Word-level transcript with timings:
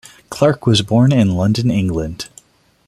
Clarke 0.31 0.65
was 0.65 0.81
born 0.81 1.11
in 1.11 1.35
London, 1.35 1.69
England. 1.69 2.27